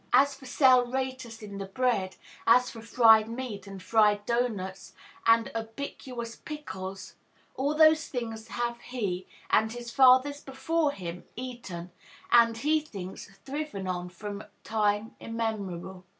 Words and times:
As 0.13 0.33
for 0.33 0.47
saleratus 0.47 1.43
in 1.43 1.59
the 1.59 1.67
bread, 1.67 2.15
as 2.47 2.71
for 2.71 2.81
fried 2.81 3.29
meat, 3.29 3.67
and 3.67 3.83
fried 3.83 4.25
doughnuts, 4.25 4.93
and 5.27 5.51
ubiquitous 5.55 6.37
pickles, 6.37 7.13
all 7.53 7.75
those 7.75 8.07
things 8.07 8.47
have 8.47 8.81
he, 8.81 9.27
and 9.51 9.71
his 9.71 9.91
fathers 9.91 10.41
before 10.41 10.91
him, 10.91 11.25
eaten, 11.35 11.91
and, 12.31 12.57
he 12.57 12.79
thinks, 12.79 13.29
thriven 13.45 13.87
on 13.87 14.09
from 14.09 14.43
time 14.63 15.15
immemorial. 15.19 16.03